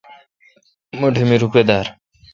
مٹھ 0.99 1.19
می 1.27 1.35
روپہ 1.41 1.61
دار۔ 1.67 1.85